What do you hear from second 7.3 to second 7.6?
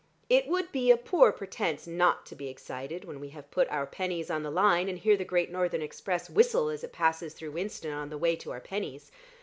through